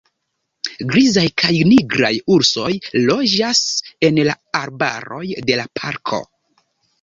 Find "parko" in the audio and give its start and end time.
5.83-6.23